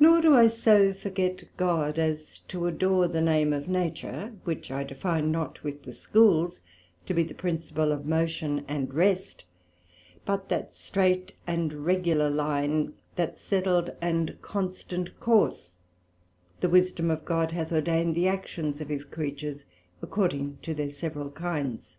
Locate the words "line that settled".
12.30-13.90